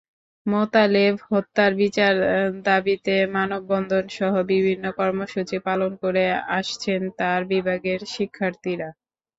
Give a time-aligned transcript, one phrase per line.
[0.45, 2.13] মোতালেব হত্যার বিচার
[2.65, 6.23] দাবিতে মানববন্ধনসহ বিভিন্ন কর্মসূচি পালন করে
[6.57, 8.89] আসছেন তাঁর বিভাগের শিক্ষার্থীরা।